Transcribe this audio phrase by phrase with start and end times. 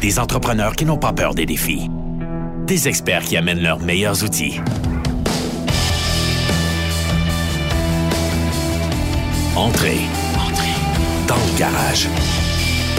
[0.00, 1.90] Des entrepreneurs qui n'ont pas peur des défis.
[2.66, 4.58] Des experts qui amènent leurs meilleurs outils.
[9.54, 9.98] Entrez.
[10.38, 10.72] Entrez.
[11.28, 12.08] Dans le garage.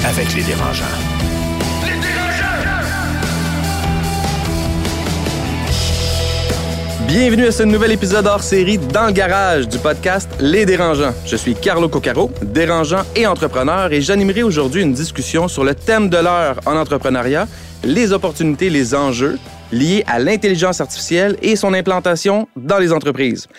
[0.05, 1.50] Avec les dérangeants.
[7.13, 11.13] Bienvenue à ce nouvel épisode hors série dans le garage du podcast Les Dérangeants.
[11.25, 16.07] Je suis Carlo Coccaro, dérangeant et entrepreneur, et j'animerai aujourd'hui une discussion sur le thème
[16.07, 17.49] de l'heure en entrepreneuriat,
[17.83, 19.37] les opportunités, les enjeux
[19.73, 23.49] liés à l'intelligence artificielle et son implantation dans les entreprises.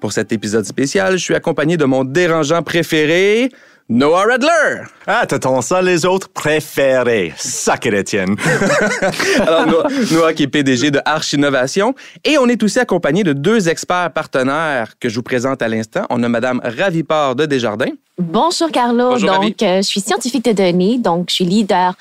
[0.00, 3.50] Pour cet épisode spécial, je suis accompagné de mon dérangeant préféré,
[3.92, 4.84] Noah Redler.
[5.08, 7.32] Ah, t'as ton ça, les autres préférés.
[7.36, 8.36] Sacré Étienne.
[9.40, 11.96] Alors, Noah, Noah, qui est PDG de Arch Innovation.
[12.22, 16.06] Et on est aussi accompagné de deux experts partenaires que je vous présente à l'instant.
[16.08, 17.90] On a Madame Ravipard de Desjardins.
[18.16, 19.10] Bonjour Carlo.
[19.10, 19.48] Bonjour, Ravi.
[19.48, 21.94] donc, euh, je suis scientifique de données, donc je suis leader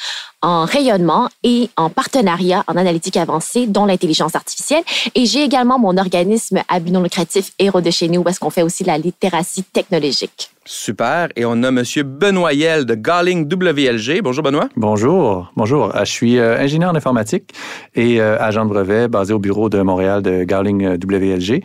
[0.44, 4.84] en rayonnement et en partenariat en analytique avancée, dont l'intelligence artificielle.
[5.16, 8.40] Et j'ai également mon organisme à but non lucratif Héros de chez nous, où est-ce
[8.40, 10.52] qu'on fait aussi de la littératie technologique.
[10.72, 11.30] Super.
[11.36, 14.22] Et on a Monsieur Benoît Yel de Garling WLG.
[14.22, 14.70] Bonjour, Benoît.
[14.76, 15.96] Bonjour, bonjour.
[15.96, 17.56] Euh, Je suis euh, ingénieur en informatique
[17.96, 21.64] et euh, agent de brevet basé au bureau de Montréal de Garling WLG.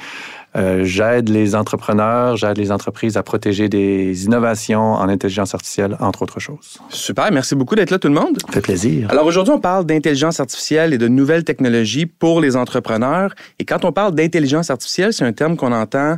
[0.57, 6.23] Euh, j'aide les entrepreneurs, j'aide les entreprises à protéger des innovations en intelligence artificielle, entre
[6.23, 6.79] autres choses.
[6.89, 7.31] Super.
[7.31, 8.39] Merci beaucoup d'être là, tout le monde.
[8.47, 9.11] Ça fait plaisir.
[9.11, 13.35] Alors aujourd'hui, on parle d'intelligence artificielle et de nouvelles technologies pour les entrepreneurs.
[13.59, 16.17] Et quand on parle d'intelligence artificielle, c'est un terme qu'on entend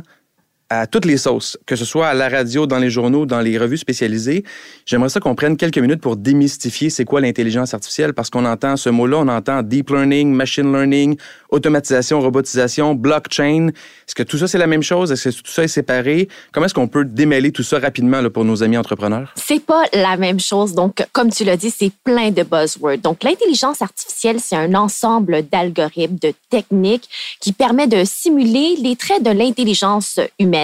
[0.69, 3.57] à toutes les sauces, que ce soit à la radio, dans les journaux, dans les
[3.57, 4.43] revues spécialisées.
[4.85, 8.75] J'aimerais ça qu'on prenne quelques minutes pour démystifier c'est quoi l'intelligence artificielle, parce qu'on entend
[8.75, 11.17] ce mot-là, on entend deep learning, machine learning,
[11.49, 13.69] automatisation, robotisation, blockchain.
[13.69, 15.11] Est-ce que tout ça, c'est la même chose?
[15.11, 16.27] Est-ce que tout ça est séparé?
[16.51, 19.33] Comment est-ce qu'on peut démêler tout ça rapidement pour nos amis entrepreneurs?
[19.35, 20.73] C'est pas la même chose.
[20.73, 22.97] Donc, comme tu l'as dit, c'est plein de buzzwords.
[22.97, 27.07] Donc, l'intelligence artificielle, c'est un ensemble d'algorithmes, de techniques
[27.39, 30.56] qui permet de simuler les traits de l'intelligence humaine.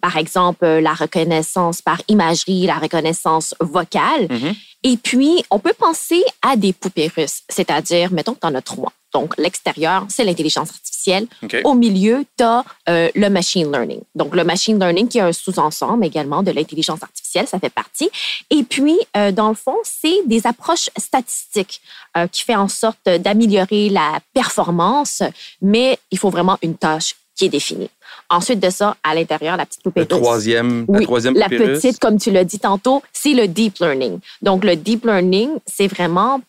[0.00, 4.26] Par exemple, euh, la reconnaissance par imagerie, la reconnaissance vocale.
[4.30, 4.54] Mhm.
[4.82, 8.62] Et puis, on peut penser à des poupées russes, c'est-à-dire, mettons que tu en as
[8.62, 8.92] trois.
[9.12, 11.26] Donc, l'extérieur, c'est l'intelligence artificielle.
[11.64, 14.00] Au milieu, tu as le machine learning.
[14.14, 18.10] Donc, le machine learning qui est un sous-ensemble également de l'intelligence artificielle, ça fait partie.
[18.50, 21.80] Et puis, euh, dans le fond, c'est des approches statistiques
[22.16, 25.22] euh, qui fait en sorte d'améliorer la performance,
[25.62, 27.90] mais il faut vraiment une tâche qui est définie.
[28.28, 32.18] Ensuite de ça, à l'intérieur, la petite poupée Le troisième, la troisième la petite, comme
[32.18, 34.20] tu l'as dit tantôt, c'est le deep learning.
[34.42, 36.40] Donc, le deep learning, c'est vraiment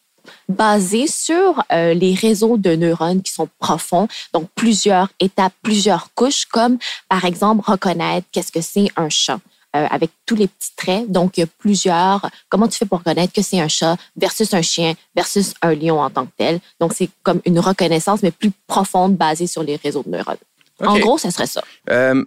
[0.47, 6.45] basé sur euh, les réseaux de neurones qui sont profonds, donc plusieurs étapes, plusieurs couches,
[6.45, 6.77] comme
[7.09, 9.39] par exemple reconnaître qu'est-ce que c'est un chat.
[9.75, 11.09] euh, avec tous les petits traits.
[11.09, 12.29] Donc, il y a plusieurs.
[12.50, 16.01] Comment tu fais pour reconnaître que c'est un chat versus un chien versus un lion
[16.01, 16.59] en tant que tel?
[16.79, 20.35] Donc, c'est comme une reconnaissance, mais plus profonde, basée sur les réseaux de neurones.
[20.86, 21.62] En gros, ça serait ça.
[21.90, 22.24] Euh,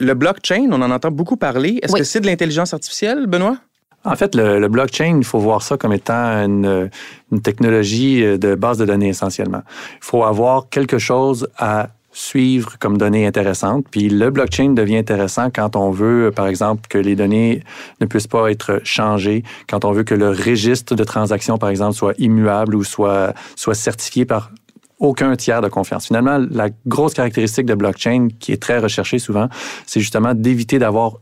[0.00, 1.78] le blockchain, on en entend beaucoup parler.
[1.82, 2.00] Est-ce Oui.
[2.00, 3.56] que c'est de l'intelligence artificielle, Benoît?
[4.04, 6.14] En fait, le, le blockchain, il faut voir ça comme étant
[6.44, 6.88] une,
[7.32, 9.62] une technologie de base de données essentiellement.
[10.00, 13.86] Il faut avoir quelque chose à suivre comme données intéressantes.
[13.90, 17.62] Puis le blockchain devient intéressant quand on veut, par exemple, que les données
[18.00, 21.94] ne puissent pas être changées, quand on veut que le registre de transactions, par exemple,
[21.94, 24.50] soit immuable ou soit, soit certifié par
[24.98, 26.06] aucun tiers de confiance.
[26.06, 29.48] Finalement, la grosse caractéristique de blockchain qui est très recherchée souvent,
[29.86, 31.18] c'est justement d'éviter d'avoir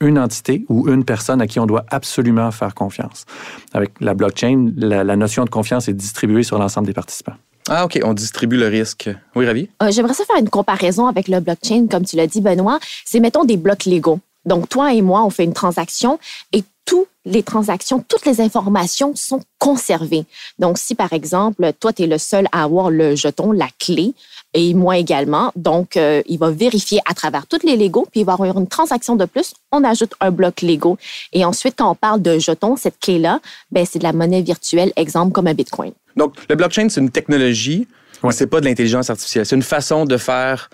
[0.00, 3.24] une entité ou une personne à qui on doit absolument faire confiance.
[3.72, 7.34] Avec la blockchain, la, la notion de confiance est distribuée sur l'ensemble des participants.
[7.68, 9.10] Ah, OK, on distribue le risque.
[9.34, 9.68] Oui, Ravi?
[9.82, 12.78] Euh, J'aimerais ça faire une comparaison avec le blockchain, comme tu l'as dit, Benoît.
[13.04, 14.20] C'est, mettons, des blocs légaux.
[14.46, 16.18] Donc, toi et moi, on fait une transaction
[16.52, 20.24] et toutes les transactions, toutes les informations sont conservées.
[20.58, 24.14] Donc, si par exemple, toi, tu es le seul à avoir le jeton, la clé,
[24.54, 28.24] et moi également, donc euh, il va vérifier à travers toutes les Legos, puis il
[28.24, 30.96] va y avoir une transaction de plus, on ajoute un bloc Lego.
[31.34, 33.40] Et ensuite, quand on parle de jetons, cette clé-là,
[33.70, 35.92] ben, c'est de la monnaie virtuelle, exemple comme un Bitcoin.
[36.16, 37.86] Donc, le blockchain, c'est une technologie,
[38.22, 38.32] Ouais.
[38.32, 39.44] c'est pas de l'intelligence artificielle.
[39.44, 40.70] C'est une façon de faire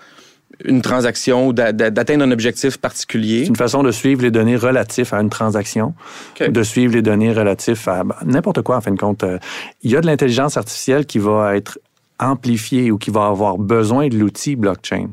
[0.63, 3.41] une transaction ou d'a- d'a- d'atteindre un objectif particulier.
[3.43, 5.93] C'est une façon de suivre les données relatives à une transaction,
[6.39, 9.23] de suivre les données relatives à ben, n'importe quoi, en fin de compte.
[9.23, 9.37] Euh,
[9.83, 11.77] Il y a de l'intelligence artificielle qui va être
[12.19, 15.09] amplifiée ou qui va avoir besoin de l'outil blockchain.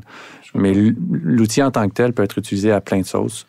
[0.55, 3.45] Mais l'outil en tant que tel peut être utilisé à plein de sauces.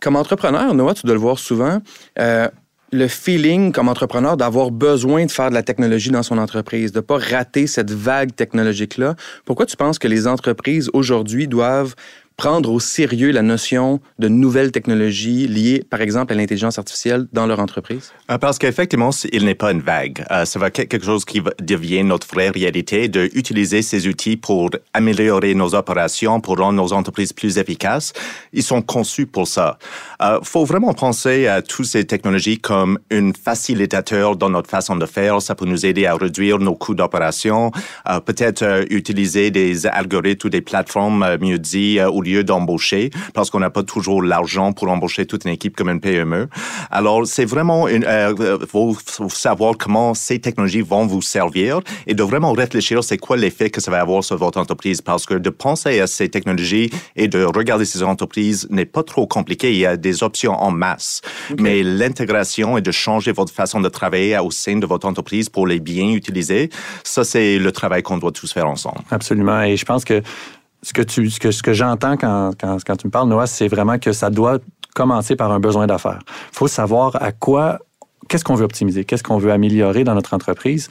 [0.00, 1.80] Comme entrepreneur, Noah, tu dois le voir souvent,
[2.18, 2.48] euh,
[2.94, 7.00] le feeling comme entrepreneur d'avoir besoin de faire de la technologie dans son entreprise, de
[7.00, 9.16] pas rater cette vague technologique-là.
[9.44, 11.96] Pourquoi tu penses que les entreprises aujourd'hui doivent
[12.36, 17.46] prendre au sérieux la notion de nouvelles technologies liées, par exemple, à l'intelligence artificielle dans
[17.46, 18.12] leur entreprise?
[18.30, 20.24] Euh, parce qu'effectivement, il n'est pas une vague.
[20.30, 25.54] Euh, ça va quelque chose qui devient notre vraie réalité, d'utiliser ces outils pour améliorer
[25.54, 28.12] nos opérations, pour rendre nos entreprises plus efficaces.
[28.52, 29.78] Ils sont conçus pour ça.
[30.20, 34.96] Il euh, faut vraiment penser à toutes ces technologies comme un facilitateur dans notre façon
[34.96, 35.40] de faire.
[35.40, 37.70] Ça peut nous aider à réduire nos coûts d'opération,
[38.26, 43.70] peut-être utiliser des algorithmes ou des plateformes, mieux dit, au lieu d'embaucher, parce qu'on n'a
[43.70, 46.48] pas toujours l'argent pour embaucher toute une équipe comme une PME.
[46.90, 48.96] Alors, c'est vraiment une, euh, faut,
[49.28, 53.80] savoir comment ces technologies vont vous servir et de vraiment réfléchir c'est quoi l'effet que
[53.80, 57.44] ça va avoir sur votre entreprise, parce que de penser à ces technologies et de
[57.44, 59.72] regarder ces entreprises n'est pas trop compliqué.
[59.72, 61.20] Il y a des options en masse,
[61.58, 65.66] mais l'intégration et de changer votre façon de travailler au sein de votre entreprise pour
[65.66, 66.70] les bien utiliser,
[67.02, 69.00] ça c'est le travail qu'on doit tous faire ensemble.
[69.10, 69.62] Absolument.
[69.62, 70.22] Et je pense que
[70.84, 73.68] ce que, tu, ce que, ce que j'entends quand, quand, tu me parles, Noah, c'est
[73.68, 74.58] vraiment que ça doit
[74.94, 76.20] commencer par un besoin d'affaires.
[76.52, 77.80] Il faut savoir à quoi,
[78.28, 80.88] qu'est-ce qu'on veut optimiser, qu'est-ce qu'on veut améliorer dans notre entreprise.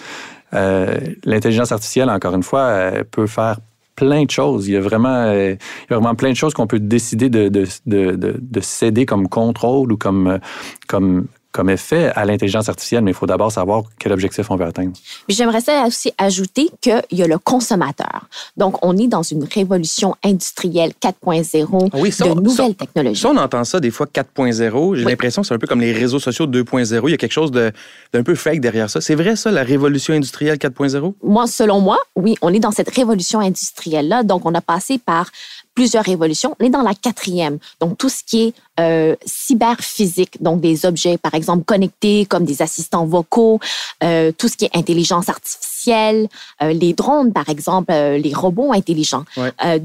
[0.54, 3.60] Euh, L'intelligence artificielle, encore une fois, peut faire
[3.95, 4.68] plein de choses.
[4.68, 5.57] Il y a vraiment, il
[5.90, 9.30] y a vraiment plein de choses qu'on peut décider de, de, de, de, céder comme
[9.30, 10.39] contrôle ou comme,
[10.88, 14.66] comme comme effet à l'intelligence artificielle, mais il faut d'abord savoir quel objectif on veut
[14.66, 14.94] atteindre.
[15.30, 18.28] J'aimerais aussi ajouter qu'il y a le consommateur.
[18.58, 23.22] Donc, on est dans une révolution industrielle 4.0 ah oui, de nouvelles technologies.
[23.22, 24.96] Ça, on entend ça des fois 4.0.
[24.96, 27.02] J'ai l'impression que c'est un peu comme les réseaux sociaux 2.0.
[27.08, 29.00] Il y a quelque chose d'un peu fake derrière ça.
[29.00, 31.14] C'est vrai, ça, la révolution industrielle 4.0?
[31.22, 34.24] Moi, selon moi, oui, on est dans cette révolution industrielle-là.
[34.24, 35.30] Donc, on a passé par
[35.74, 36.56] plusieurs révolutions.
[36.60, 37.58] On est dans la quatrième.
[37.80, 42.62] Donc, tout ce qui est euh, cyberphysique, donc des objets, par exemple, connectés comme des
[42.62, 43.60] assistants vocaux,
[44.04, 46.28] euh, tout ce qui est intelligence artificielle,
[46.62, 49.25] euh, les drones, par exemple, euh, les robots intelligents.
[49.38, 49.80] Euh,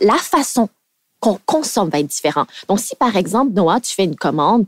[0.00, 0.68] la façon
[1.20, 2.48] qu'on consomme va être différente.
[2.68, 4.64] Donc, si, par exemple, Noah, tu fais une commande,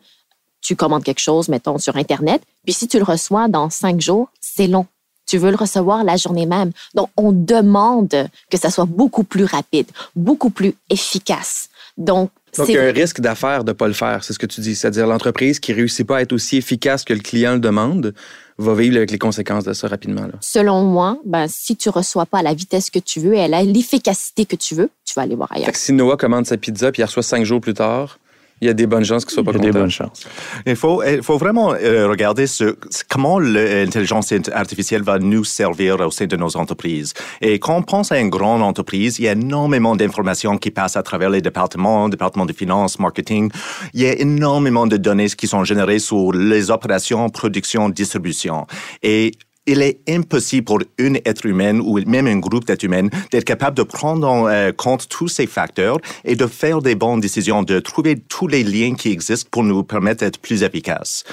[0.60, 4.28] tu commandes quelque chose, mettons, sur Internet, puis si tu le reçois dans cinq jours,
[4.40, 4.86] c'est long
[5.34, 6.70] tu veux le recevoir la journée même.
[6.94, 11.70] Donc, on demande que ça soit beaucoup plus rapide, beaucoup plus efficace.
[11.98, 14.38] Donc, donc, il y a un risque d'affaire de ne pas le faire, c'est ce
[14.38, 14.76] que tu dis.
[14.76, 18.14] C'est-à-dire l'entreprise qui ne réussit pas à être aussi efficace que le client le demande
[18.58, 20.22] va vivre avec les conséquences de ça rapidement.
[20.22, 20.34] Là.
[20.40, 23.42] Selon moi, ben, si tu ne reçois pas à la vitesse que tu veux et
[23.42, 25.66] à l'efficacité que tu veux, tu vas aller voir ailleurs.
[25.66, 28.20] Fait que si Noah commande sa pizza puis il reçoit cinq jours plus tard,
[28.60, 29.62] il y a des bonnes chances qu'il soit pas content.
[29.62, 30.26] Il y a des bonnes chances.
[30.64, 32.76] Il faut, il faut vraiment euh, regarder ce,
[33.08, 37.12] comment l'intelligence artificielle va nous servir au sein de nos entreprises.
[37.40, 40.96] Et quand on pense à une grande entreprise, il y a énormément d'informations qui passent
[40.96, 43.50] à travers les départements, départements de finances, marketing.
[43.92, 48.66] Il y a énormément de données qui sont générées sur les opérations, production, distribution.
[49.02, 49.32] Et
[49.66, 53.76] il est impossible pour une être humaine ou même un groupe d'êtres humains d'être capable
[53.76, 57.80] de prendre en euh, compte tous ces facteurs et de faire des bonnes décisions, de
[57.80, 61.24] trouver tous les liens qui existent pour nous permettre d'être plus efficaces.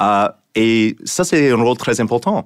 [0.00, 2.44] Euh, et ça, c'est un rôle très important.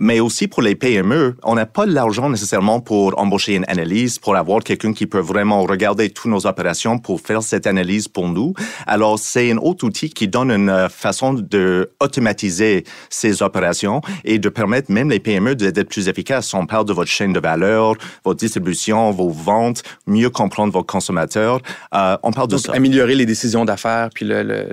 [0.00, 4.36] Mais aussi pour les PME, on n'a pas l'argent nécessairement pour embaucher une analyse, pour
[4.36, 8.52] avoir quelqu'un qui peut vraiment regarder toutes nos opérations pour faire cette analyse pour nous.
[8.86, 14.38] Alors, c'est un autre outil qui donne une euh, façon de automatiser ces opérations et
[14.38, 16.52] de permettre même les PME d'être plus efficaces.
[16.52, 17.94] On parle de votre chaîne de valeur,
[18.24, 21.60] votre distribution, vos ventes, mieux comprendre vos consommateurs.
[21.94, 22.72] Euh, on parle de ça.
[22.74, 24.68] Améliorer les décisions d'affaires, puis le, le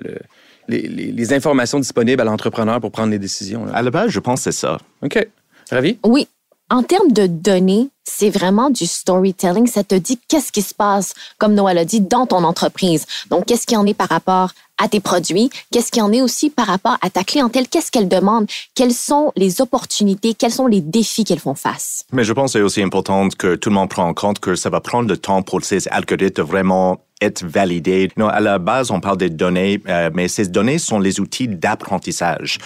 [0.67, 3.65] les, informations disponibles à l'entrepreneur pour prendre les décisions.
[3.73, 4.77] À la base, je pense que c'est ça.
[5.01, 5.27] OK.
[5.71, 5.97] Ravi?
[6.05, 6.27] Oui.
[6.69, 9.67] En termes de données, c'est vraiment du storytelling.
[9.67, 13.05] Ça te dit qu'est-ce qui se passe, comme Noël a dit, dans ton entreprise.
[13.29, 15.49] Donc, qu'est-ce qui en est par rapport à tes produits?
[15.71, 17.67] Qu'est-ce qui en est aussi par rapport à ta clientèle?
[17.67, 18.47] Qu'est-ce qu'elle demande?
[18.75, 20.33] Quelles sont les opportunités?
[20.33, 22.05] Quels sont les défis qu'elles font face?
[22.11, 24.55] Mais je pense que c'est aussi important que tout le monde prenne en compte que
[24.55, 28.09] ça va prendre le temps pour ces algorithmes de vraiment être validés.
[28.17, 31.47] Non, à la base, on parle des données, euh, mais ces données sont les outils
[31.47, 32.57] d'apprentissage.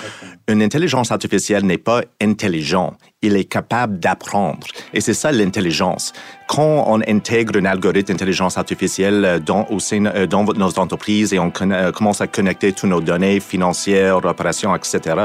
[0.48, 4.66] Une intelligence artificielle n'est pas intelligent, il est capable d'apprendre.
[4.94, 6.14] Et c'est ça l'intelligence.
[6.48, 11.34] Quand on intègre un algorithme d'intelligence artificielle euh, dans, au sein, euh, dans nos entreprises
[11.34, 15.16] et on commence à connecter toutes nos données financières, opérations, etc.,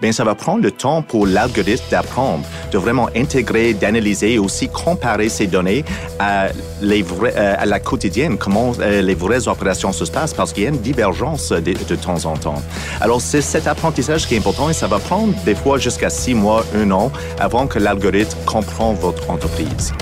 [0.00, 4.68] bien, ça va prendre le temps pour l'algorithme d'apprendre, de vraiment intégrer, d'analyser et aussi
[4.68, 5.84] comparer ces données
[6.18, 6.48] à,
[6.80, 10.70] les à la quotidienne, comment euh, les vraies opérations se passent parce qu'il y a
[10.70, 12.62] une divergence de, temps en temps.
[13.00, 16.34] Alors, c'est cet apprentissage qui est important et ça va prendre des fois jusqu'à six
[16.34, 19.92] mois, un an avant que l'algorithme comprend votre entreprise.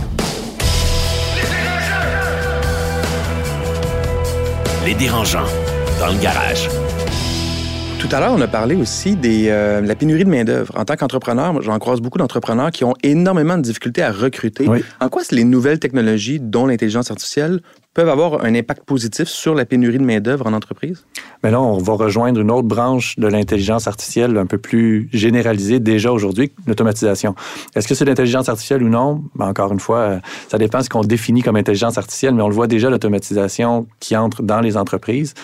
[4.85, 5.49] Les dérangeants
[6.01, 6.69] dans le garage.
[7.99, 10.73] Tout à l'heure, on a parlé aussi de euh, la pénurie de main-d'œuvre.
[10.77, 14.69] En tant qu'entrepreneur, j'en croise beaucoup d'entrepreneurs qui ont énormément de difficultés à recruter.
[14.69, 14.85] Oui.
[15.01, 17.61] En quoi les nouvelles technologies, dont l'intelligence artificielle,
[17.95, 21.05] peuvent avoir un impact positif sur la pénurie de main-d'œuvre en entreprise?
[21.43, 25.81] Mais là, on va rejoindre une autre branche de l'intelligence artificielle un peu plus généralisée
[25.81, 27.35] déjà aujourd'hui, l'automatisation.
[27.75, 29.25] Est-ce que c'est l'intelligence artificielle ou non?
[29.35, 32.43] Ben, encore une fois, euh, ça dépend de ce qu'on définit comme intelligence artificielle, mais
[32.43, 35.35] on le voit déjà, l'automatisation qui entre dans les entreprises.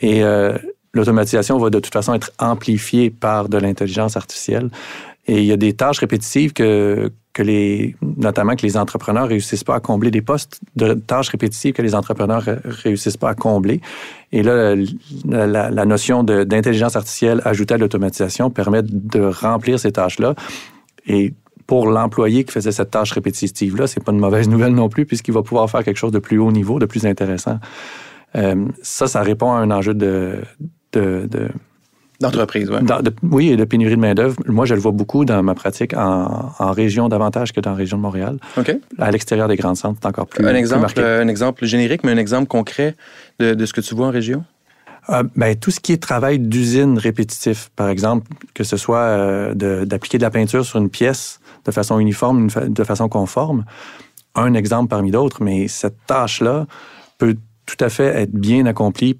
[0.00, 0.56] Et euh,
[0.98, 4.70] l'automatisation va de toute façon être amplifiée par de l'intelligence artificielle.
[5.26, 9.62] Et il y a des tâches répétitives que, que les, notamment que les entrepreneurs réussissent
[9.62, 13.80] pas à combler, des postes de tâches répétitives que les entrepreneurs réussissent pas à combler.
[14.32, 14.74] Et là,
[15.24, 20.34] la, notion d'intelligence artificielle ajoutée à l'automatisation permet de remplir ces tâches-là.
[21.06, 21.34] Et
[21.68, 25.34] pour l'employé qui faisait cette tâche répétitive-là, c'est pas une mauvaise nouvelle non plus, puisqu'il
[25.34, 27.60] va pouvoir faire quelque chose de plus haut niveau, de plus intéressant.
[28.34, 30.40] Euh, ça, ça répond à un enjeu de,
[30.92, 31.48] de, de,
[32.20, 32.78] D'entreprise, oui.
[32.82, 34.36] de- oui, et de pénurie de main-d'œuvre.
[34.46, 37.76] Moi, je le vois beaucoup dans ma pratique en, en région davantage que dans la
[37.76, 38.38] région de Montréal.
[38.56, 38.76] OK.
[38.98, 41.00] À l'extérieur des grands centres, c'est encore plus, un, plus exemple, marqué.
[41.00, 42.96] euh, un exemple générique, mais un exemple concret
[43.38, 44.44] de, de ce que tu vois en région?
[45.10, 49.54] Euh, ben, tout ce qui est travail d'usine répétitif, par exemple, que ce soit euh,
[49.54, 53.08] de- d'appliquer de, la peinture sur une pièce de façon uniforme, une fa- de façon
[53.08, 53.64] conforme,
[54.34, 56.66] un exemple parmi d'autres, mais cette tâche-là
[57.16, 59.18] peut tout à fait être bien accomplie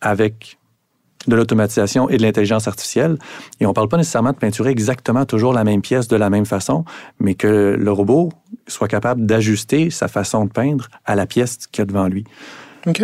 [0.00, 0.58] avec
[1.26, 3.18] de l'automatisation et de l'intelligence artificielle.
[3.60, 6.30] Et on ne parle pas nécessairement de peinturer exactement toujours la même pièce de la
[6.30, 6.84] même façon,
[7.20, 8.32] mais que le robot
[8.66, 12.24] soit capable d'ajuster sa façon de peindre à la pièce qu'il y a devant lui.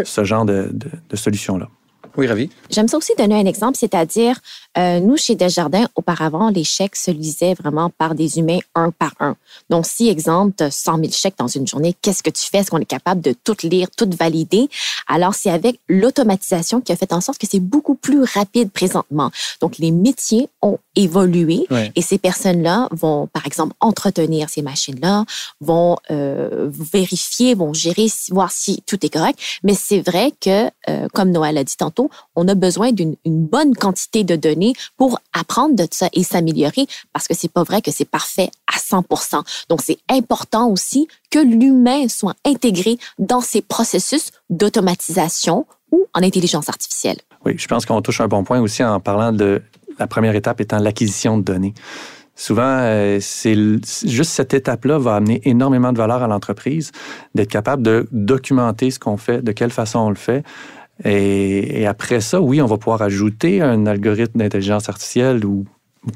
[0.05, 1.69] Ce genre de, de, de solution-là.
[2.17, 2.51] Oui, Ravi.
[2.71, 4.39] J'aime ça aussi donner un exemple, c'est-à-dire,
[4.77, 9.13] euh, nous, chez Desjardins, auparavant, les chèques se lisaient vraiment par des humains un par
[9.21, 9.37] un.
[9.71, 12.59] Donc, si, exemple, tu as 100 000 chèques dans une journée, qu'est-ce que tu fais?
[12.59, 14.69] Est-ce qu'on est capable de tout lire, tout valider?
[15.09, 19.31] Alors, c'est avec l'automatisation qui a fait en sorte que c'est beaucoup plus rapide présentement.
[19.61, 21.91] Donc, les métiers ont évolué Ouais.
[21.97, 25.25] et ces personnes-là vont, par exemple, entretenir ces machines-là,
[25.61, 29.39] vont euh, vérifier, vont gérer, voir si tout est correct.
[29.63, 32.02] Mais c'est vrai que, euh, comme Noël a dit tantôt,
[32.37, 36.87] on a besoin d'une une bonne quantité de données pour apprendre de ça et s'améliorer
[37.13, 41.39] parce que c'est pas vrai que c'est parfait à 100% Donc, c'est important aussi que
[41.39, 47.19] l'humain soit intégré dans ces processus d'automatisation ou en intelligence artificielle.
[47.45, 49.63] Oui, je pense qu'on touche un bon point aussi en parlant de
[49.99, 51.75] la première étape étant l'acquisition de données.
[52.35, 56.91] Souvent, euh, c'est juste cette étape-là va amener énormément de valeur à l'entreprise,
[57.35, 60.43] d'être capable de documenter ce qu'on fait, de quelle façon on le fait.
[61.05, 65.65] Et, après ça, oui, on va pouvoir ajouter un algorithme d'intelligence artificielle ou,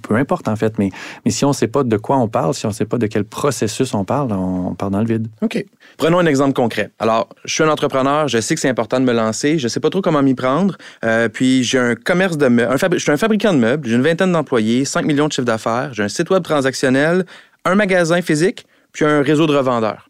[0.03, 0.91] peu importe en fait, mais,
[1.27, 3.07] si on ne sait pas de quoi on parle, si on ne sait pas de
[3.07, 5.29] quel processus on parle, on, on part dans le vide.
[5.43, 5.65] OK.
[5.97, 6.91] Prenons un exemple concret.
[6.99, 9.81] Alors, je suis un entrepreneur, je sais que c'est important de me lancer, je sais
[9.81, 13.17] pas trop comment m'y prendre, euh, puis j'ai un commerce de meubles, je suis un
[13.17, 16.31] fabricant de meubles, j'ai une vingtaine d'employés, 5 millions de chiffre d'affaires, j'ai un site
[16.31, 17.25] web transactionnel,
[17.65, 20.09] un magasin physique, puis un réseau de revendeurs.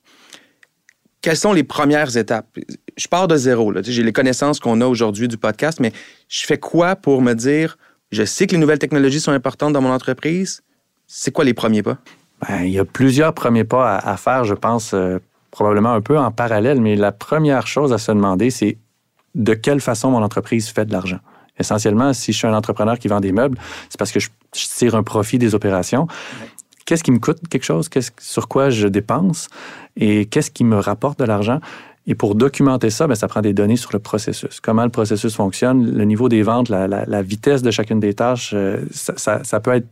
[1.26, 2.46] Quelles sont les premières étapes?
[2.96, 3.72] Je pars de zéro.
[3.82, 5.90] J'ai les connaissances qu'on a aujourd'hui du podcast, mais
[6.28, 7.78] je fais quoi pour me dire,
[8.12, 10.62] je sais que les nouvelles technologies sont importantes dans mon entreprise?
[11.08, 11.98] C'est quoi les premiers pas?
[12.42, 15.18] Ben, il y a plusieurs premiers pas à, faire, je pense, euh,
[15.50, 18.78] probablement un peu en parallèle, mais la première chose à se demander, c'est
[19.34, 21.18] de quelle façon mon entreprise fait de l'argent.
[21.58, 24.94] Essentiellement, si je suis un entrepreneur qui vend des meubles, c'est parce que je tire
[24.94, 26.06] un profit des opérations.
[26.86, 27.90] Qu'est-ce qui me coûte quelque chose?
[28.20, 29.48] Sur quoi je dépense?
[29.96, 31.60] Et qu'est-ce qui me rapporte de l'argent?
[32.06, 34.60] Et pour documenter ça, ben, ça prend des données sur le processus.
[34.60, 38.84] Comment le processus fonctionne, le niveau des ventes, la, vitesse de chacune des tâches, euh,
[38.92, 39.88] ça peut être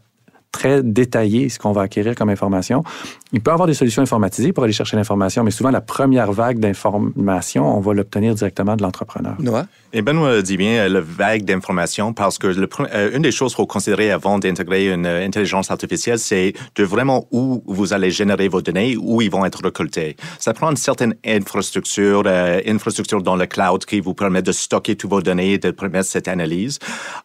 [0.54, 2.84] très détaillé ce qu'on va acquérir comme information.
[3.32, 6.30] Il peut y avoir des solutions informatisées pour aller chercher l'information, mais souvent la première
[6.30, 9.34] vague d'information, on va l'obtenir directement de l'entrepreneur.
[9.40, 9.66] Noah?
[9.92, 13.52] Et Benoît dit bien euh, le vague d'informations parce que le, euh, une des choses
[13.52, 18.10] qu'il faut considérer avant d'intégrer une euh, intelligence artificielle, c'est de vraiment où vous allez
[18.10, 20.16] générer vos données, où ils vont être récoltés.
[20.38, 24.96] Ça prend une certaine infrastructure, euh, infrastructure dans le cloud qui vous permet de stocker
[24.96, 26.78] toutes vos données et de permettre cette analyse.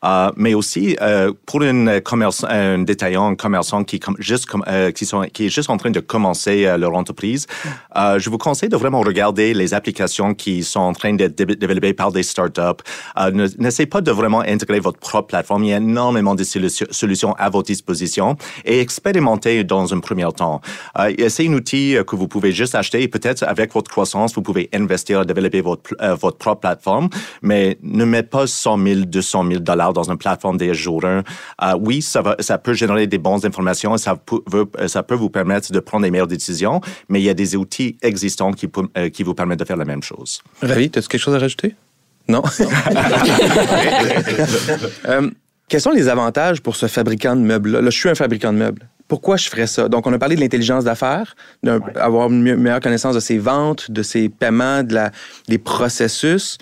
[0.04, 4.64] Euh, mais aussi, euh, pour une commerce, un détaillant, un commerçant qui, com- juste, com-
[4.68, 7.48] euh, qui, sont, qui est juste en train de commencer euh, leur entreprise,
[7.98, 11.56] euh, je vous conseille de vraiment regarder les applications qui sont en train d'être dé-
[11.56, 12.84] développées par des startups.
[13.34, 15.64] Ne- N'essayez pas de vraiment intégrer votre propre plateforme.
[15.66, 18.36] Il y a énormément de solu- solutions à votre disposition
[18.66, 20.62] et expérimentez dans un premier temps.
[21.28, 24.70] C'est un outil que vous pouvez juste acheter et peut-être avec votre croissance, vous pouvez
[24.74, 27.10] investir à développer votre, votre propre plateforme,
[27.42, 31.24] mais ne mettez pas 100 000, 200 000 dollars dans une plateforme des jours 1.
[31.64, 35.04] Euh, oui, ça, va, ça peut générer des bonnes informations et ça peut, veut- ça
[35.04, 38.52] peut vous permettre de prendre des meilleures décisions, mais il y a des outils existants
[38.54, 40.42] qui, euh, qui vous permettent de faire la même chose.
[40.62, 41.76] Ravi, as-tu quelque chose à rajouter?
[42.28, 42.44] Non?
[45.08, 45.30] Euh,
[45.68, 47.82] Quels sont les avantages pour ce fabricant de meubles-là?
[47.82, 48.88] Là, je suis un fabricant de meubles.
[49.08, 49.88] Pourquoi je ferais ça?
[49.90, 54.04] Donc, on a parlé de l'intelligence d'affaires, d'avoir une meilleure connaissance de ses ventes, de
[54.04, 55.12] ses paiements, de la,
[55.48, 56.58] des processus.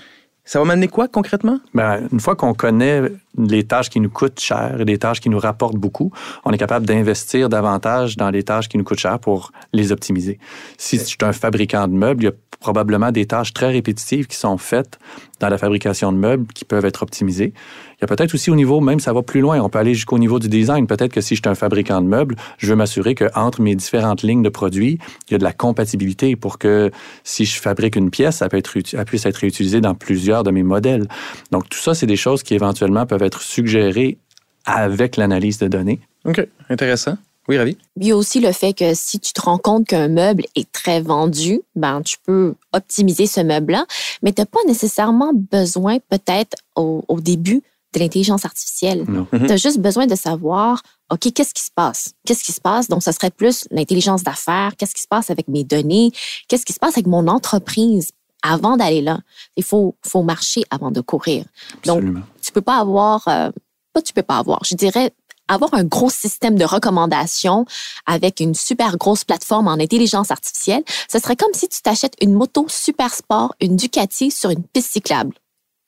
[0.47, 1.59] Ça va m'amener quoi concrètement?
[1.73, 3.01] Bien, une fois qu'on connaît
[3.37, 6.13] les tâches qui nous coûtent cher et des tâches qui nous rapportent beaucoup,
[6.45, 10.39] on est capable d'investir davantage dans les tâches qui nous coûtent cher pour les optimiser.
[10.77, 14.27] Si je suis un fabricant de meubles, il y a probablement des tâches très répétitives
[14.27, 14.97] qui sont faites
[15.41, 17.53] dans la fabrication de meubles qui peuvent être optimisées.
[17.97, 19.95] Il y a peut-être aussi au niveau, même ça va plus loin, on peut aller
[19.95, 20.85] jusqu'au niveau du design.
[20.85, 24.21] Peut-être que si je suis un fabricant de meubles, je veux m'assurer qu'entre mes différentes
[24.21, 26.91] lignes de produits, il y a de la compatibilité pour que
[27.23, 30.51] si je fabrique une pièce, ça, peut être, ça puisse être réutilisé dans plusieurs de
[30.51, 31.07] mes modèles.
[31.51, 34.17] Donc tout ça, c'est des choses qui éventuellement peuvent être suggérées
[34.65, 35.99] avec l'analyse de données.
[36.25, 37.17] OK, intéressant.
[37.47, 37.77] Oui, Ravi?
[37.95, 40.69] Il y a aussi le fait que si tu te rends compte qu'un meuble est
[40.71, 43.85] très vendu, ben, tu peux optimiser ce meuble-là,
[44.21, 47.61] mais tu n'as pas nécessairement besoin, peut-être au, début,
[47.93, 49.05] de l'intelligence artificielle.
[49.31, 52.13] Tu as juste besoin de savoir, OK, qu'est-ce qui se passe?
[52.25, 52.87] Qu'est-ce qui se passe?
[52.87, 54.75] Donc, ce serait plus l'intelligence d'affaires.
[54.77, 56.11] Qu'est-ce qui se passe avec mes données?
[56.47, 58.11] Qu'est-ce qui se passe avec mon entreprise?
[58.43, 59.19] Avant d'aller là,
[59.55, 61.45] il faut, faut marcher avant de courir.
[61.79, 62.19] Absolument.
[62.19, 63.49] Donc, tu peux pas avoir, euh,
[63.93, 65.11] pas tu peux pas avoir, je dirais,
[65.47, 67.65] avoir un gros système de recommandation
[68.05, 72.33] avec une super grosse plateforme en intelligence artificielle, ce serait comme si tu t'achètes une
[72.33, 75.33] moto super sport, une Ducati sur une piste cyclable.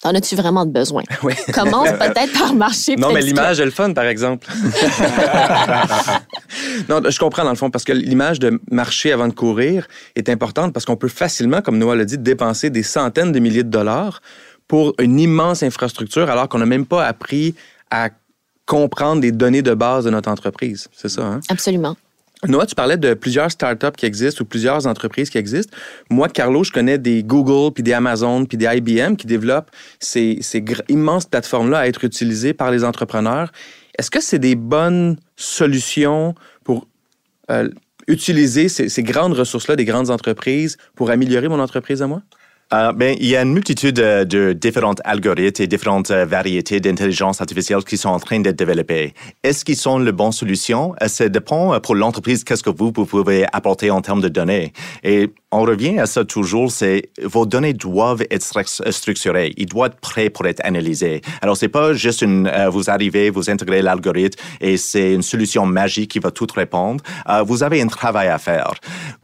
[0.01, 1.03] T'en as-tu vraiment de besoin?
[1.23, 1.33] Oui.
[1.53, 2.95] Commence peut-être par marcher.
[2.95, 4.47] Non, mais l'image est le fun, par exemple.
[6.89, 10.29] non, je comprends dans le fond, parce que l'image de marcher avant de courir est
[10.29, 13.69] importante parce qu'on peut facilement, comme Noah l'a dit, dépenser des centaines de milliers de
[13.69, 14.21] dollars
[14.67, 17.55] pour une immense infrastructure alors qu'on n'a même pas appris
[17.91, 18.09] à
[18.65, 20.87] comprendre des données de base de notre entreprise.
[20.93, 21.39] C'est ça, hein?
[21.49, 21.97] Absolument.
[22.47, 25.75] Noah, tu parlais de plusieurs startups qui existent ou plusieurs entreprises qui existent.
[26.09, 29.69] Moi, Carlo, je connais des Google, puis des Amazon, puis des IBM qui développent
[29.99, 30.39] ces,
[30.87, 33.51] immenses plateformes-là à être utilisées par les entrepreneurs.
[33.97, 36.87] Est-ce que c'est des bonnes solutions pour
[37.51, 37.69] euh,
[38.07, 42.21] utiliser ces, ces grandes ressources-là des grandes entreprises pour améliorer mon entreprise à moi?
[42.71, 46.79] Euh, ben, il y a une multitude de, de différents algorithmes et différentes euh, variétés
[46.79, 49.15] d'intelligence artificielle qui sont en train d'être développées.
[49.43, 50.93] Est-ce qu'ils sont la bonne solution?
[51.01, 54.71] Euh, ça dépend pour l'entreprise, qu'est-ce que vous, pouvez apporter en termes de données.
[55.03, 58.45] Et on revient à ça toujours, c'est vos données doivent être
[58.91, 61.21] structurées, ils doivent être prêts pour être analysés.
[61.41, 65.65] Alors c'est pas juste une, euh, vous arrivez, vous intégrez l'algorithme et c'est une solution
[65.65, 67.03] magique qui va tout répondre.
[67.27, 68.73] Euh, vous avez un travail à faire.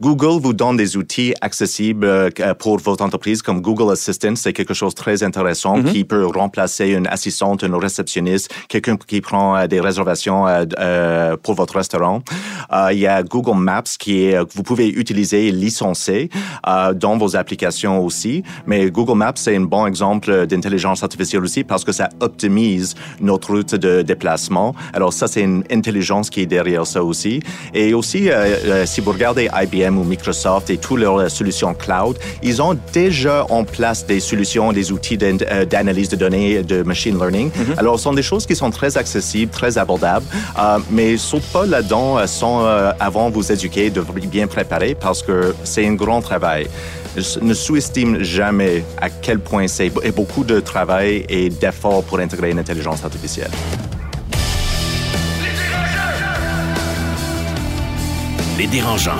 [0.00, 4.74] Google vous donne des outils accessibles euh, pour votre entreprise comme Google Assistant, c'est quelque
[4.74, 5.92] chose de très intéressant mm-hmm.
[5.92, 10.44] qui peut remplacer une assistante, une réceptionniste, quelqu'un qui prend des réservations
[11.42, 12.22] pour votre restaurant.
[12.92, 16.30] il y a Google Maps qui est, vous pouvez utiliser et licencer
[16.66, 18.42] euh, dans vos applications aussi.
[18.66, 23.54] Mais Google Maps, c'est un bon exemple d'intelligence artificielle aussi parce que ça optimise notre
[23.54, 24.74] route de déplacement.
[24.92, 27.40] Alors ça, c'est une intelligence qui est derrière ça aussi.
[27.74, 32.16] Et aussi, euh, euh, si vous regardez IBM ou Microsoft et toutes leurs solutions cloud,
[32.42, 37.50] ils ont déjà en place des solutions, des outils d'analyse de données, de machine learning.
[37.50, 37.78] Mm-hmm.
[37.78, 40.26] Alors, ce sont des choses qui sont très accessibles, très abordables,
[40.90, 42.66] mais saute pas là-dedans sans
[43.00, 46.66] avant vous éduquer, de bien préparer parce que c'est une grand travail.
[47.40, 52.58] Ne sous-estime jamais à quel point c'est beaucoup de travail et d'efforts pour intégrer une
[52.58, 53.50] intelligence artificielle.
[58.58, 59.12] Les dérangeants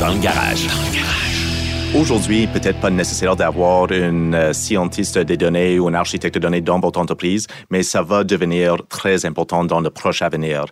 [0.00, 0.66] dans le garage.
[1.96, 6.60] Aujourd'hui, peut-être pas nécessaire d'avoir une euh, scientiste des données ou un architecte de données
[6.60, 10.64] dans votre entreprise, mais ça va devenir très important dans le proche avenir.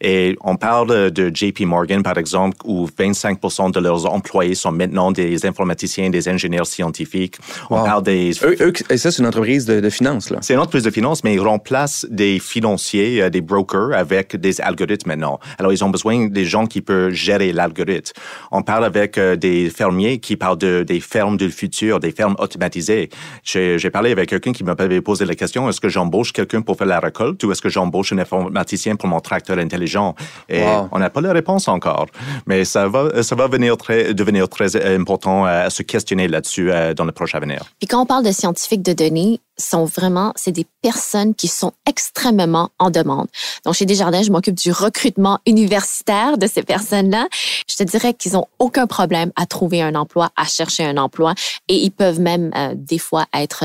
[0.00, 5.12] Et on parle de JP Morgan, par exemple, où 25% de leurs employés sont maintenant
[5.12, 7.36] des informaticiens, des ingénieurs scientifiques.
[7.68, 8.32] On parle des...
[8.42, 10.38] Eux, et ça, c'est une entreprise de, de finances, là.
[10.40, 14.62] C'est une entreprise de finances, mais ils remplacent des financiers, euh, des brokers avec des
[14.62, 15.40] algorithmes maintenant.
[15.58, 18.14] Alors, ils ont besoin des gens qui peuvent gérer l'algorithme.
[18.50, 22.36] On parle avec euh, des fermiers qui parlent de des fermes du futur, des fermes
[22.38, 23.10] automatisées.
[23.44, 26.86] J'ai parlé avec quelqu'un qui m'avait posé la question, est-ce que j'embauche quelqu'un pour faire
[26.86, 30.14] la récolte ou est-ce que j'embauche un informaticien pour mon tracteur intelligent?
[30.48, 32.06] Et on n'a pas la réponse encore.
[32.46, 36.94] Mais ça va, ça va venir très, devenir très important à se questionner là-dessus euh,
[36.94, 37.62] dans le prochain avenir.
[37.78, 41.72] Puis quand on parle de scientifiques de données, sont vraiment, c'est des personnes qui sont
[41.88, 43.28] extrêmement en demande.
[43.64, 47.28] Donc, chez Desjardins, je m'occupe du recrutement universitaire de ces personnes-là.
[47.68, 51.34] Je te dirais qu'ils ont aucun problème à trouver un emploi, à chercher un emploi
[51.68, 53.64] et ils peuvent même euh, des fois être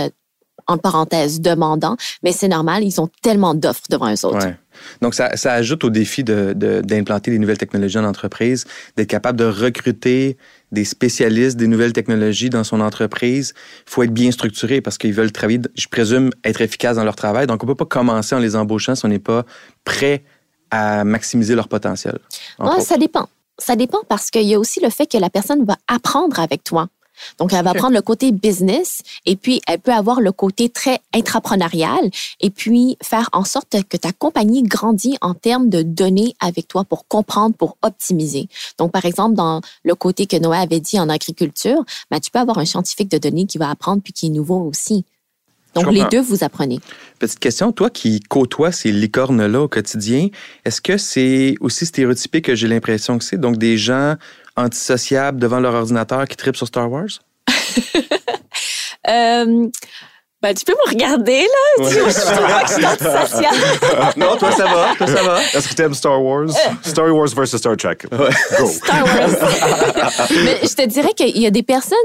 [0.67, 4.47] en parenthèse demandants, mais c'est normal, ils ont tellement d'offres devant eux autres.
[5.01, 8.65] Donc, ça, ça ajoute au défi d'implanter de, d'implanter des nouvelles technologies en entreprise,
[8.97, 10.37] d'être capable de recruter
[10.75, 13.55] des spécialistes des nouvelles technologies dans son entreprise.
[13.87, 17.15] Il faut être bien structuré parce qu'ils veulent travailler, je présume, être efficaces dans leur
[17.15, 17.47] travail.
[17.47, 19.43] Donc, on ne peut pas commencer en les embauchant si on n'est pas
[19.83, 20.23] prêt
[20.69, 22.19] à maximiser leur potentiel.
[22.81, 23.27] Ça dépend.
[23.57, 26.63] Ça dépend parce qu'il y a aussi le fait que la personne va apprendre avec
[26.63, 26.89] toi.
[27.39, 30.99] Donc, elle va prendre le côté business et puis elle peut avoir le côté très
[31.13, 32.09] intrapreneurial
[32.41, 36.83] et puis faire en sorte que ta compagnie grandit en termes de données avec toi
[36.83, 38.47] pour comprendre, pour optimiser.
[38.77, 42.39] Donc, par exemple, dans le côté que Noé avait dit en agriculture, ben, tu peux
[42.39, 45.05] avoir un scientifique de données qui va apprendre puis qui est nouveau aussi.
[45.75, 46.79] Donc, les deux, vous apprenez.
[47.19, 50.29] Petite question, toi qui côtoies ces licornes-là au quotidien,
[50.63, 53.37] est-ce que c'est aussi stéréotypé que j'ai l'impression que c'est?
[53.37, 54.15] Donc, des gens
[54.55, 57.07] antisociables devant leur ordinateur qui tripent sur Star Wars?
[59.07, 59.67] euh,
[60.41, 61.83] ben, tu peux me regarder, là?
[61.83, 61.89] Ouais.
[61.89, 64.13] Je suis antisociable.
[64.17, 64.95] non, toi, ça va.
[64.95, 65.41] Toi, ça va.
[65.41, 66.49] Est-ce que tu aimes Star Wars?
[66.83, 67.97] Star Wars versus Star Trek.
[68.11, 68.29] Ouais.
[68.59, 68.67] Go.
[68.67, 70.29] Star Wars.
[70.29, 71.97] Mais je te dirais qu'il y a des personnes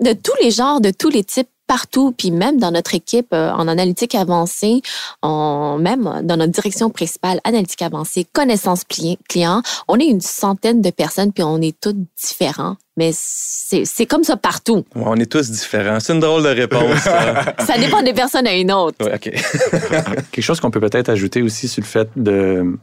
[0.00, 3.50] de tous les genres, de tous les types partout, puis même dans notre équipe euh,
[3.50, 4.82] en analytique avancée,
[5.22, 10.90] en, même dans notre direction principale analytique avancée, connaissance client, on est une centaine de
[10.90, 12.76] personnes, puis on est tous différents.
[12.98, 14.84] Mais c'est comme ça partout.
[14.94, 16.00] on est tous différents.
[16.00, 17.00] C'est une drôle de réponse.
[17.00, 19.04] ça dépend des personnes à une autre.
[19.04, 19.30] Ouais, OK.
[20.32, 22.78] Quelque chose qu'on peut peut-être ajouter aussi sur le fait de,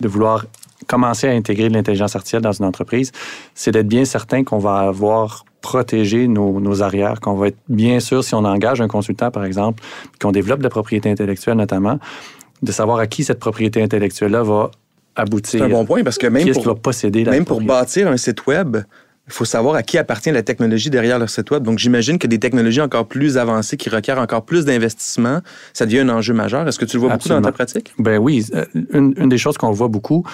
[0.00, 0.44] de vouloir
[0.86, 3.12] commencer à intégrer de l'intelligence artificielle dans une entreprise,
[3.54, 8.22] c'est d'être bien certain qu'on va avoir protéger nos, arrières, qu'on va être bien sûr,
[8.22, 9.82] si on engage un consultant, par exemple,
[10.20, 11.98] qu'on développe de la propriété intellectuelle notamment,
[12.62, 14.70] de savoir à qui cette propriété intellectuelle-là va
[15.16, 15.60] aboutir.
[15.60, 18.76] C'est un bon point parce que même, pour, posséder même pour bâtir un site web,
[19.26, 21.64] il faut savoir à qui appartient la technologie derrière le site web.
[21.64, 25.40] Donc, j'imagine que des technologies encore plus avancées qui requièrent encore plus d'investissement,
[25.72, 26.68] ça devient un enjeu majeur.
[26.68, 27.92] Est-ce que tu le vois beaucoup dans ta pratique?
[27.98, 28.46] Ben oui.
[28.54, 30.24] Euh, une, une des choses qu'on voit beaucoup,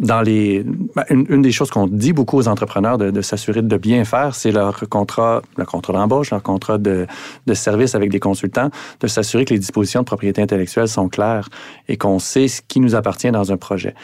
[0.00, 4.04] dans les, ben, une, des choses qu'on dit beaucoup aux entrepreneurs de, s'assurer de bien
[4.04, 7.06] faire, c'est leur contrat, le contrat d'embauche, leur contrat de,
[7.46, 8.70] de, service avec des consultants,
[9.00, 11.48] de s'assurer que les dispositions de propriété intellectuelle sont claires
[11.88, 13.94] et qu'on sait ce qui nous appartient dans un projet.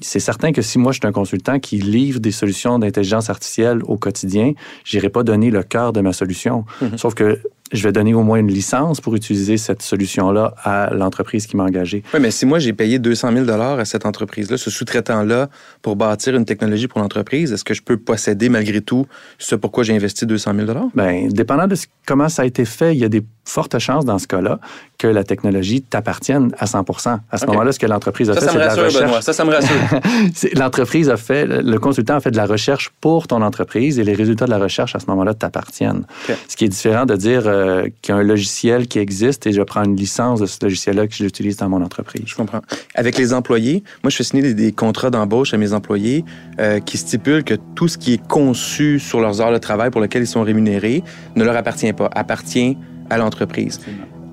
[0.00, 3.82] C'est certain que si moi je suis un consultant qui livre des solutions d'intelligence artificielle
[3.86, 4.52] au quotidien,
[4.84, 6.64] j'irai pas donner le cœur de ma solution.
[6.82, 6.98] Mm-hmm.
[6.98, 7.38] Sauf que
[7.72, 11.64] je vais donner au moins une licence pour utiliser cette solution-là à l'entreprise qui m'a
[11.64, 12.02] engagé.
[12.14, 15.48] Oui, mais si moi, j'ai payé 200 000 à cette entreprise-là, ce sous-traitant-là,
[15.80, 19.06] pour bâtir une technologie pour l'entreprise, est-ce que je peux posséder malgré tout
[19.38, 23.00] ce pourquoi j'ai investi 200 000 Bien, dépendant de comment ça a été fait, il
[23.00, 24.60] y a des fortes chances dans ce cas-là
[24.98, 28.54] que la technologie t'appartienne à 100% À ce moment-là, ce que l'entreprise a fait, c'est
[28.54, 29.20] de la recherche.
[29.22, 29.74] Ça, ça me rassure.
[30.54, 34.14] l'entreprise a fait, le consultant a fait de la recherche pour ton entreprise et les
[34.14, 36.04] résultats de la recherche à ce moment-là t'appartiennent.
[36.48, 39.52] Ce qui est différent de dire euh, qu'il y a un logiciel qui existe et
[39.52, 42.22] je prends une licence de ce logiciel-là que j'utilise dans mon entreprise.
[42.26, 42.60] Je comprends.
[42.94, 46.24] Avec les employés, moi, je fais signer des, contrats d'embauche à mes employés
[46.58, 50.00] euh, qui stipulent que tout ce qui est conçu sur leurs heures de travail pour
[50.00, 51.04] lesquelles ils sont rémunérés
[51.36, 52.76] ne leur appartient pas, appartient
[53.10, 53.80] à l'entreprise.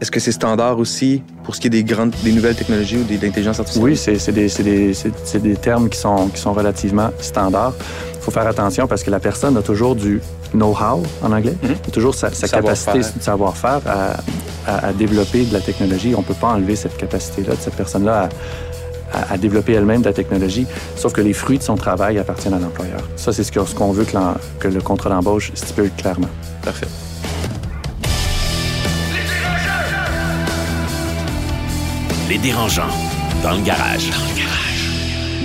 [0.02, 3.04] Est-ce que c'est standard aussi pour ce qui est des grandes, des nouvelles technologies ou
[3.04, 3.84] des, d'intelligence artificielle?
[3.84, 7.76] Oui, c'est, des, des, des, termes qui sont, qui sont relativement standards.
[8.20, 10.22] Il faut faire attention parce que la personne a toujours du
[10.54, 15.62] know-how en anglais, mm a toujours sa, capacité de savoir-faire à, à, développer de la
[15.62, 16.14] technologie.
[16.16, 18.30] On ne peut pas enlever cette capacité-là de cette personne-là
[19.14, 22.54] à, à, développer elle-même de la technologie, sauf que les fruits de son travail appartiennent
[22.54, 23.02] à l'employeur.
[23.16, 24.18] Ça, c'est ce qu'on veut que,
[24.60, 26.30] que le contrat d'embauche stipule clairement.
[26.64, 26.88] Parfait.
[32.30, 32.84] Les dérangeants,
[33.42, 34.12] dans le garage.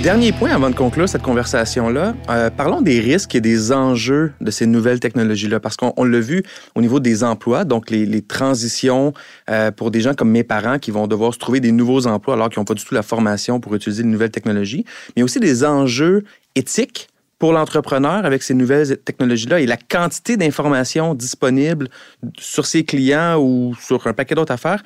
[0.05, 4.51] Dernier point avant de conclure cette conversation-là, euh, parlons des risques et des enjeux de
[4.51, 6.43] ces nouvelles technologies-là, parce qu'on l'a vu
[6.75, 9.13] au niveau des emplois, donc les, transitions
[9.49, 12.35] euh, pour des gens comme mes parents qui vont devoir se trouver des nouveaux emplois
[12.35, 14.85] alors qu'ils n'ont pas du tout la formation pour utiliser de nouvelles technologies,
[15.17, 17.07] mais aussi des enjeux éthiques
[17.39, 21.89] pour l'entrepreneur avec ces nouvelles technologies-là et la quantité d'informations disponibles
[22.37, 24.83] sur ses clients ou sur un paquet d'autres affaires.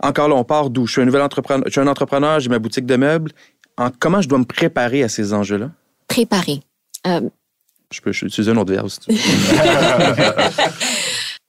[0.00, 0.86] Encore là, on part d'où?
[0.86, 3.32] Je suis un nouvel entrepreneur, je suis un entrepreneur, j'ai ma boutique de meubles.
[3.78, 5.70] En, comment je dois me préparer à ces enjeux-là?
[6.08, 6.60] Préparer.
[7.06, 7.20] Euh,
[7.90, 9.18] je peux utiliser un autre verbe si tu veux.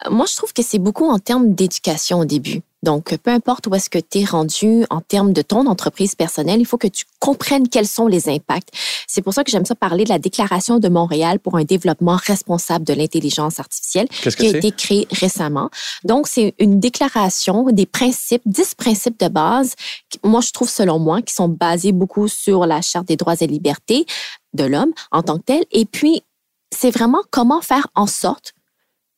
[0.10, 2.62] Moi, je trouve que c'est beaucoup en termes d'éducation au début.
[2.84, 6.62] Donc, peu importe où est-ce que tu es rendu en termes de ton entreprise personnelle,
[6.62, 8.70] il faut que tu comprennes quels sont les impacts.
[9.06, 12.16] C'est pour ça que j'aime ça parler de la Déclaration de Montréal pour un développement
[12.16, 15.70] responsable de l'intelligence artificielle qui a été créée récemment.
[16.06, 19.76] Donc, c'est une déclaration des principes, dix principes de base,
[20.24, 23.48] moi, je trouve, selon moi, qui sont basés beaucoup sur la Charte des droits et
[23.48, 24.06] libertés
[24.54, 25.66] de l'homme en tant que tel.
[25.72, 26.24] Et puis,
[26.74, 28.54] c'est vraiment comment faire en sorte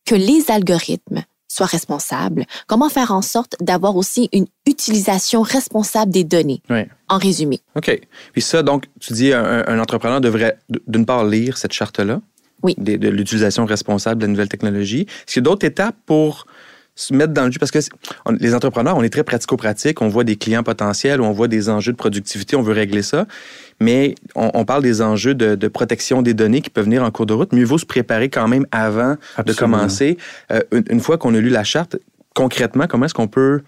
[0.06, 2.46] que les algorithmes soit responsable?
[2.68, 6.62] Comment faire en sorte d'avoir aussi une utilisation responsable des données?
[6.70, 6.82] Oui.
[7.10, 7.60] En résumé?
[7.76, 8.00] OK.
[8.32, 12.22] Puis ça, donc, tu dis un, un entrepreneur devrait d'une part lire cette charte-là.
[12.64, 12.76] Oui.
[12.78, 15.02] De, de l'utilisation responsable de la nouvelle technologie.
[15.02, 16.46] Est-ce qu'il y a d'autres étapes pour
[16.96, 17.60] se mettre dans le jus?
[17.60, 17.80] Parce que
[18.26, 20.02] on, les entrepreneurs, on est très pratico-pratique.
[20.02, 23.26] On voit des clients potentiels, on voit des enjeux de productivité, on veut régler ça.
[23.80, 27.12] Mais on, on parle des enjeux de, de, protection des données qui peuvent venir en
[27.12, 27.54] cours de route.
[27.54, 29.46] Mieux vaut se préparer quand même avant Absolument.
[29.46, 30.18] de commencer.
[30.52, 31.98] Euh, une, une, fois qu'on a lu la charte,
[32.36, 33.62] concrètement, comment est-ce qu'on peut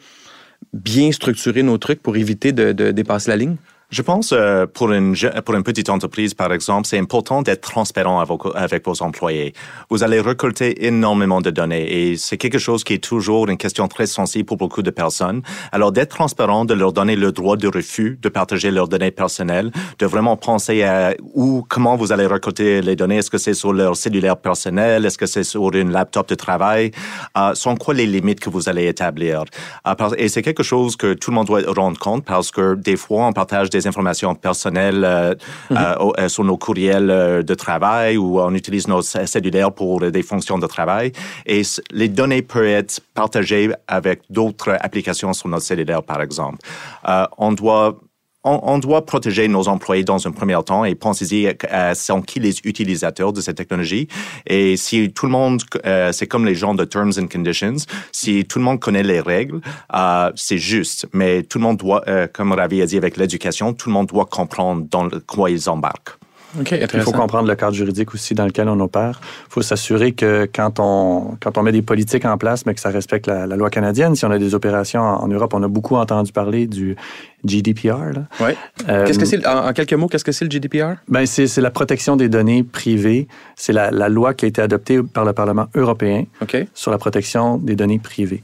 [0.74, 3.56] bien structurer nos trucs pour éviter de, de dépasser la ligne?
[3.94, 8.20] Je pense euh, pour une pour une petite entreprise par exemple, c'est important d'être transparent
[8.20, 9.54] avec, avec vos employés.
[9.92, 13.88] Vous allez récolter énormément de données et c'est quelque chose qui est toujours une question
[13.88, 15.44] très sensible pour beaucoup de personnes.
[15.72, 19.72] Alors d'être transparent, de leur donner le droit de refus de partager leurs données personnelles,
[20.00, 23.18] de vraiment penser à où comment vous allez récolter les données.
[23.18, 25.06] Est-ce que c'est sur leur cellulaire personnel?
[25.06, 26.90] Est-ce que c'est sur une laptop de travail?
[27.38, 29.44] Euh, Sont quoi les limites que vous allez établir
[29.88, 32.98] euh, Et c'est quelque chose que tout le monde doit rendre compte parce que des
[32.98, 35.34] fois on partage des informations personnelles euh,
[35.69, 36.13] mm -hmm.
[36.19, 40.60] euh, sur nos courriels euh, de travail ou on utilise nos cellulaires pour des fonctions
[40.63, 41.12] de travail.
[41.46, 46.60] Et les données peuvent être partagées avec d'autres applications sur notre cellulaire, par exemple.
[47.08, 47.98] Euh, on doit
[48.44, 52.40] on, on, doit protéger nos employés dans un premier temps et pensez-y euh, sont qui
[52.40, 54.08] les utilisateurs de cette technologie.
[54.46, 57.78] Et si tout le monde, euh, c'est comme les gens de Terms and Conditions,
[58.12, 59.62] si tout le monde connaît les règles,
[59.94, 61.08] euh, c'est juste.
[61.14, 64.08] Mais tout le monde doit, euh, comme Ravi a dit avec l'éducation, tout le monde
[64.08, 66.23] doit comprendre dans quoi ils embarquent.
[66.60, 69.20] Okay, il faut comprendre le cadre juridique aussi dans lequel on opère.
[69.48, 72.80] Il faut s'assurer que quand on, quand on met des politiques en place, mais que
[72.80, 75.63] ça respecte la, la loi canadienne, si on a des opérations en, en, Europe, on
[75.63, 76.96] a beaucoup entendu parler du
[77.44, 78.13] GDPR.
[78.13, 78.46] Là.
[78.46, 78.56] Ouais.
[78.88, 80.96] Euh, qu'est-ce que c'est, en, en, quelques mots, qu'est-ce que c'est le GDPR?
[81.08, 83.28] Ben, c'est, c'est la protection des données privées.
[83.56, 86.68] C'est la, la, loi qui a été adoptée par le Parlement européen okay.
[86.74, 88.42] sur la protection des données privées.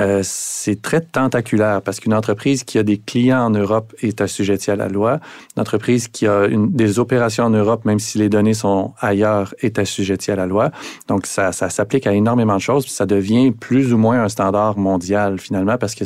[0.00, 4.70] Euh, c'est très tentaculaire parce qu'une entreprise qui a des clients en Europe est assujettie
[4.70, 5.18] à la loi.
[5.56, 9.54] Une entreprise qui a une, des opérations en Europe, même si les données sont ailleurs,
[9.60, 10.70] est assujettie à la loi.
[11.08, 12.84] Donc, ça, ça s'applique à énormément de choses.
[12.84, 16.04] Puis ça devient plus ou moins un standard mondial finalement parce que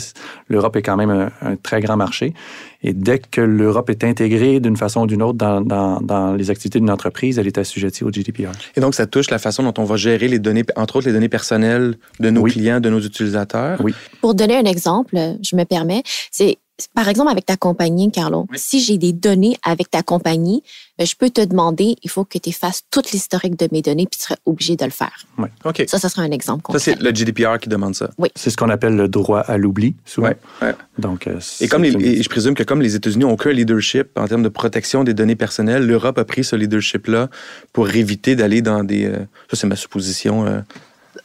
[0.48, 2.34] l'Europe est quand même un, un très grand marché.
[2.82, 6.50] Et dès que l'Europe est intégrée d'une façon ou d'une autre dans, dans, dans, les
[6.50, 8.52] activités d'une entreprise, elle est assujettie au GDPR.
[8.76, 11.12] Et donc, ça touche la façon dont on va gérer les données, entre autres les
[11.12, 12.52] données personnelles de nos oui.
[12.52, 13.80] clients, de nos utilisateurs.
[13.82, 13.94] Oui.
[14.20, 16.58] Pour donner un exemple, je me permets, c'est
[16.94, 18.58] par exemple, avec ta compagnie, Carlo, oui.
[18.58, 20.62] si j'ai des données avec ta compagnie,
[21.02, 24.06] ben, je peux te demander, il faut que tu effaces toute l'historique de mes données,
[24.06, 25.26] puis tu serais obligé de le faire.
[25.36, 25.48] Oui.
[25.64, 25.82] OK.
[25.88, 26.78] Ça, ça serait un exemple concret.
[26.78, 28.10] Ça, c'est le GDPR qui demande ça.
[28.18, 28.28] Oui.
[28.36, 30.28] C'est ce qu'on appelle le droit à l'oubli, souvent.
[30.28, 30.74] Ouais, ouais.
[31.00, 34.16] Donc, euh, et, comme les, et je présume que comme les États-Unis n'ont aucun leadership
[34.16, 37.30] en termes de protection des données personnelles, l'Europe a pris ce leadership-là
[37.72, 39.06] pour éviter d'aller dans des...
[39.06, 39.18] Euh,
[39.50, 40.46] ça, c'est ma supposition.
[40.46, 40.60] Euh,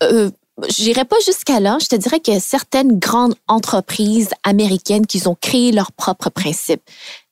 [0.01, 0.31] euh
[0.69, 1.77] J'irai pas jusqu'à là.
[1.79, 6.81] Je te dirais que certaines grandes entreprises américaines qui ont créé leurs propres principes.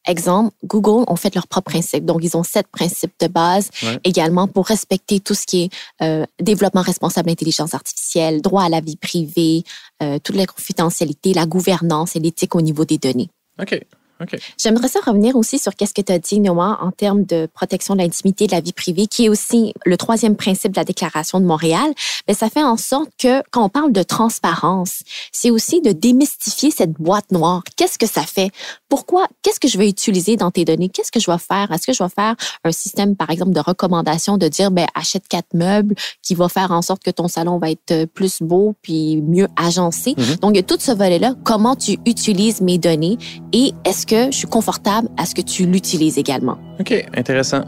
[0.07, 2.05] Exemple, Google ont fait leurs propres principes.
[2.05, 3.99] Donc, ils ont sept principes de base ouais.
[4.03, 5.69] également pour respecter tout ce qui est
[6.03, 9.63] euh, développement responsable d'intelligence artificielle, droit à la vie privée,
[10.03, 13.29] euh, toute la confidentialité, la gouvernance et l'éthique au niveau des données.
[13.59, 13.79] OK.
[14.21, 14.38] Okay.
[14.58, 17.95] J'aimerais ça revenir aussi sur qu'est-ce que tu as dit, Noah, en termes de protection
[17.95, 21.39] de l'intimité, de la vie privée, qui est aussi le troisième principe de la Déclaration
[21.41, 21.93] de Montréal.
[22.28, 25.01] Mais ça fait en sorte que quand on parle de transparence,
[25.34, 27.62] c'est aussi de démystifier cette boîte noire.
[27.75, 28.51] Qu'est-ce que ça fait?
[28.88, 29.28] Pourquoi?
[29.41, 30.88] Qu'est-ce que je vais utiliser dans tes données?
[30.88, 31.71] Qu'est-ce que je vais faire?
[31.71, 35.28] Est-ce que je vais faire un système, par exemple, de recommandation de dire, ben, achète
[35.28, 39.21] quatre meubles qui va faire en sorte que ton salon va être plus beau puis
[39.21, 40.12] mieux agencé?
[40.12, 40.39] Mm-hmm.
[40.39, 41.36] Donc, il y a tout ce volet-là.
[41.43, 43.17] Comment tu utilises mes données?
[43.51, 46.58] Et est-ce que je suis confortable à ce que tu l'utilises également.
[46.80, 47.63] OK, intéressant.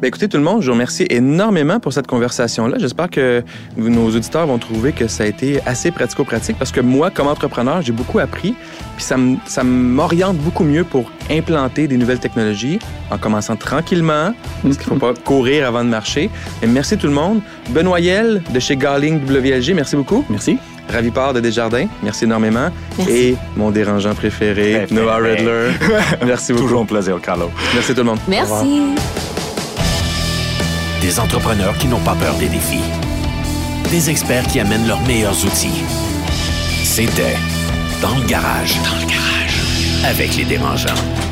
[0.00, 2.76] Bien, écoutez, tout le monde, je vous remercie énormément pour cette conversation-là.
[2.78, 3.42] J'espère que
[3.76, 7.80] nos auditeurs vont trouver que ça a été assez pratico-pratique parce que moi, comme entrepreneur,
[7.80, 8.54] j'ai beaucoup appris.
[8.96, 12.78] Puis ça m'oriente beaucoup mieux pour implanter des nouvelles technologies
[13.10, 16.30] en commençant tranquillement, parce qu'il ne faut pas courir avant de marcher.
[16.62, 17.40] Et merci tout le monde.
[17.70, 20.24] Benoît Yel de chez Garling WLG, merci beaucoup.
[20.28, 20.58] Merci.
[20.92, 22.68] Ravi Part de Desjardins, merci énormément.
[22.98, 23.12] Merci.
[23.12, 25.70] Et mon dérangeant préféré, Noah Redler.
[26.26, 26.64] merci beaucoup.
[26.64, 27.50] Toujours un plaisir, Carlo.
[27.74, 28.18] Merci tout le monde.
[28.28, 28.82] Merci.
[31.00, 32.80] Des entrepreneurs qui n'ont pas peur des défis.
[33.90, 35.82] Des experts qui amènent leurs meilleurs outils.
[36.82, 37.36] C'était
[38.00, 38.76] Dans le garage.
[38.82, 39.60] Dans le garage.
[40.04, 41.23] Avec les dérangeants.